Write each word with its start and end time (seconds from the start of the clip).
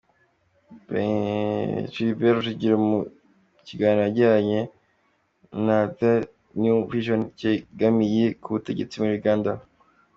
Tribert 1.91 2.35
Rujugiro 2.35 2.75
mu 2.87 2.97
kiganiro 3.65 4.01
yagiranye 4.05 4.59
na 5.65 5.77
The 5.97 6.13
New 6.61 6.77
Vision, 6.91 7.21
kegamiye 7.39 8.25
k’ubutegetsi 8.41 8.95
muri 9.01 9.13
Uganda. 9.19 9.51